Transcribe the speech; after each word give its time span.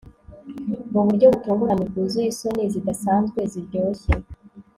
Mu 0.91 1.01
buryo 1.05 1.25
butunguranye 1.33 1.83
byuzuye 1.91 2.25
isoni 2.29 2.63
zidasanzwe 2.73 3.39
ziryoshye 3.51 4.13